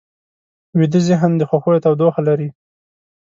ویده 0.77 0.99
ذهن 1.09 1.31
د 1.37 1.41
خوښیو 1.49 1.83
تودوخه 1.83 2.21
لري 2.27 2.49